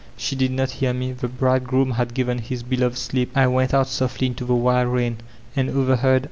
She 0.17 0.35
did 0.35 0.49
not 0.49 0.71
hear 0.71 0.95
me; 0.95 1.11
the 1.11 1.27
Bridegroom 1.27 1.93
'liad 1.93 2.15
given 2.15 2.39
His 2.39 2.63
Betoved 2.63 2.97
Sleep." 2.97 3.37
I 3.37 3.45
went 3.45 3.71
out 3.71 3.85
softly 3.87 4.25
into 4.25 4.45
the 4.45 4.55
wild 4.55 4.87
rain, 4.87 5.17
and 5.55 5.69
overhead. 5.69 6.19